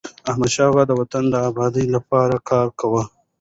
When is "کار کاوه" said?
2.49-3.03